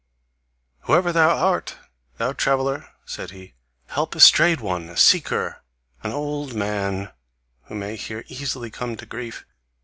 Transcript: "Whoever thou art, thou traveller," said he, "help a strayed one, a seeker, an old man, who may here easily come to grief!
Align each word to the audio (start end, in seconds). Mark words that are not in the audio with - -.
"Whoever 0.85 1.11
thou 1.13 1.29
art, 1.37 1.77
thou 2.17 2.33
traveller," 2.33 2.87
said 3.05 3.29
he, 3.29 3.53
"help 3.89 4.15
a 4.15 4.19
strayed 4.19 4.59
one, 4.59 4.89
a 4.89 4.97
seeker, 4.97 5.61
an 6.01 6.11
old 6.11 6.55
man, 6.55 7.11
who 7.65 7.75
may 7.75 7.97
here 7.97 8.25
easily 8.27 8.71
come 8.71 8.95
to 8.97 9.05
grief! 9.05 9.45